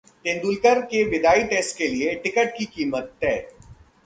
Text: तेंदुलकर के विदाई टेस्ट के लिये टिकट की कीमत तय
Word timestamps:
तेंदुलकर 0.25 0.81
के 0.83 1.03
विदाई 1.03 1.43
टेस्ट 1.43 1.77
के 1.77 1.87
लिये 1.87 2.13
टिकट 2.15 2.53
की 2.57 2.65
कीमत 2.67 3.11
तय 3.21 3.45